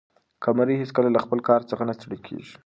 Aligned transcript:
قمري 0.43 0.75
هیڅکله 0.81 1.09
له 1.15 1.19
خپل 1.25 1.39
کار 1.47 1.61
څخه 1.69 1.83
نه 1.89 1.93
ستړې 1.97 2.17
کېږي. 2.25 2.53